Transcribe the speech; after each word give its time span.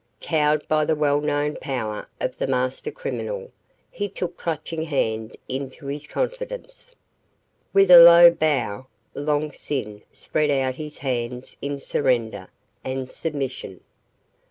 Cowed 0.19 0.67
by 0.67 0.83
the 0.83 0.95
well 0.95 1.21
known 1.21 1.55
power 1.61 2.09
of 2.19 2.35
the 2.39 2.47
master 2.47 2.89
criminal, 2.89 3.51
he 3.91 4.09
took 4.09 4.35
Clutching 4.35 4.81
Hand 4.85 5.37
into 5.47 5.85
his 5.85 6.07
confidence. 6.07 6.95
With 7.71 7.91
a 7.91 7.99
low 7.99 8.31
bow, 8.31 8.87
Long 9.13 9.51
Sin 9.51 10.01
spread 10.11 10.49
out 10.49 10.73
his 10.73 10.97
hands 10.97 11.55
in 11.61 11.77
surrender 11.77 12.47
and 12.83 13.11
submission. 13.11 13.81